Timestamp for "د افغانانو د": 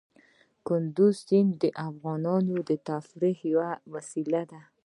1.61-2.71